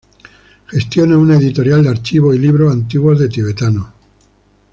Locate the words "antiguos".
2.73-3.21